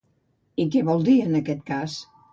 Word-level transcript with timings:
I 0.63 0.65
què 0.75 0.81
vol 0.89 1.05
dir 1.09 1.15
en 1.27 1.37
aquest 1.43 1.63
cas? 1.71 2.03